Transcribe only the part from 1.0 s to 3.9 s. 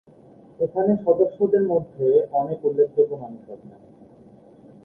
সদস্যদের মধ্যে অনেক উল্লেখযোগ্য মানুষ আছেন।